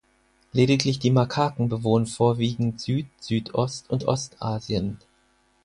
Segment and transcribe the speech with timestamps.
[0.51, 4.97] Lediglich die Makaken bewohnen vorwiegend Süd-, Südost- und Ostasien.